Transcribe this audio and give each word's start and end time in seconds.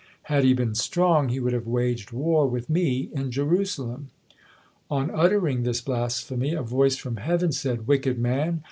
"Had 0.23 0.43
he 0.43 0.55
been 0.55 0.73
strong, 0.73 1.29
he 1.29 1.39
would 1.39 1.53
have 1.53 1.67
waged 1.67 2.11
war 2.11 2.47
with 2.47 2.71
me 2.71 3.11
in 3.13 3.29
Jerusalem." 3.29 4.09
On 4.89 5.11
uttering 5.11 5.61
this 5.61 5.79
blasphemy, 5.81 6.53
a 6.55 6.63
voice 6.63 6.95
from 6.97 7.17
heaven 7.17 7.51
said, 7.51 7.85
"Wicked 7.85 8.17
man! 8.17 8.59